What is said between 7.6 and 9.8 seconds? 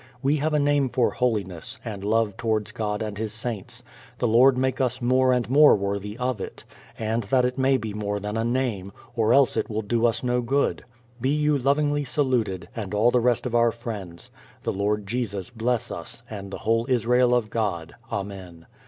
be more than a name, or else it